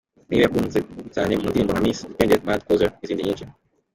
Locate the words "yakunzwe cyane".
0.43-1.31